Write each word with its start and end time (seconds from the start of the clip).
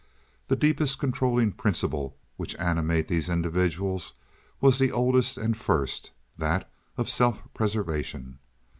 The 0.47 0.55
deepest 0.55 0.97
controlling 0.97 1.51
principle 1.51 2.17
which 2.35 2.55
animated 2.55 3.07
these 3.07 3.29
individuals 3.29 4.15
was 4.59 4.79
the 4.79 4.91
oldest 4.91 5.37
and 5.37 5.55
first, 5.55 6.09
that 6.39 6.67
of 6.97 7.07
self 7.07 7.43
preservation. 7.53 8.39